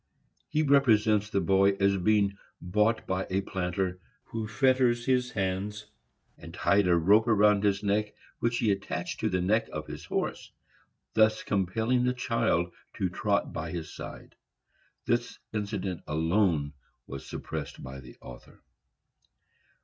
[0.49, 5.85] He represents the boy as being bought by a planter, who fettered his hands,
[6.39, 10.05] and tied a rope round his neck which he attached to the neck of his
[10.05, 10.51] horse,
[11.13, 14.33] thus compelling the child to trot by his side.
[15.05, 16.73] This incident alone
[17.05, 18.63] was suppressed by the author.